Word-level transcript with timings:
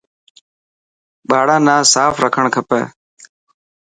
ٻاڙان 1.29 1.61
نا 1.67 1.75
ساف 1.93 2.13
رکڻ 2.25 2.45
کپي. 2.55 2.81